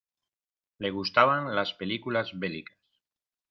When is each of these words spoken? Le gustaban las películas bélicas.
Le 0.79 0.89
gustaban 0.89 1.55
las 1.55 1.73
películas 1.75 2.31
bélicas. 2.33 2.79